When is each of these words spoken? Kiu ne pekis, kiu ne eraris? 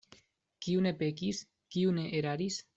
Kiu 0.67 0.81
ne 0.85 0.93
pekis, 1.03 1.43
kiu 1.77 1.95
ne 2.01 2.11
eraris? 2.23 2.63